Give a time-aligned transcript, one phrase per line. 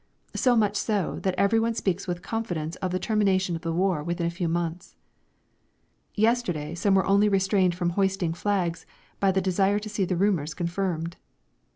[0.35, 4.25] So much so, that everyone speaks with confidence of the termination of the war within
[4.25, 4.95] a few months.
[6.15, 8.87] Yesterday some were only restrained from hoisting flags
[9.19, 11.17] by the desire to see the rumours confirmed.